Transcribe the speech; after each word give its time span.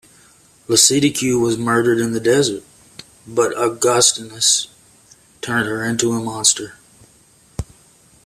Lucidique 0.67 1.39
was 1.39 1.59
murdered 1.59 1.99
in 1.99 2.11
the 2.11 2.19
desert, 2.19 2.63
but 3.27 3.55
Agonistes 3.55 4.65
turned 5.41 5.67
her 5.69 5.85
into 5.85 6.13
a 6.13 6.19
monster. 6.19 6.73